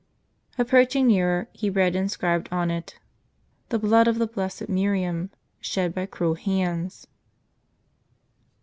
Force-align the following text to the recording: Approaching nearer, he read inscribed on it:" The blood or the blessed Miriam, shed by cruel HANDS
Approaching 0.57 1.05
nearer, 1.05 1.47
he 1.53 1.69
read 1.69 1.95
inscribed 1.95 2.49
on 2.51 2.71
it:" 2.71 2.97
The 3.69 3.77
blood 3.77 4.07
or 4.07 4.13
the 4.13 4.25
blessed 4.25 4.67
Miriam, 4.67 5.29
shed 5.59 5.93
by 5.93 6.07
cruel 6.07 6.33
HANDS 6.33 7.05